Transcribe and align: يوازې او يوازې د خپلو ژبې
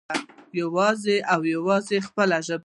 يوازې 0.61 1.17
او 1.33 1.39
يوازې 1.53 1.97
د 2.01 2.05
خپلو 2.07 2.37
ژبې 2.47 2.59